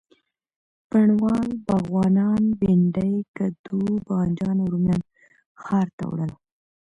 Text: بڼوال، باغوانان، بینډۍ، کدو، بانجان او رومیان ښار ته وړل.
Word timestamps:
بڼوال، 0.89 1.49
باغوانان، 1.67 2.43
بینډۍ، 2.59 3.15
کدو، 3.37 3.79
بانجان 4.07 4.57
او 4.61 4.71
رومیان 4.73 5.01
ښار 5.63 5.87
ته 5.97 6.03
وړل. 6.09 6.31